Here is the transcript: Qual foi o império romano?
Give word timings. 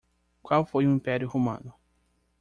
Qual 0.41 0.65
foi 0.65 0.87
o 0.87 0.91
império 0.91 1.27
romano? 1.29 1.71